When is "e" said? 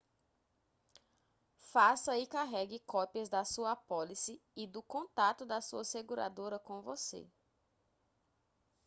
2.17-2.25, 4.55-4.65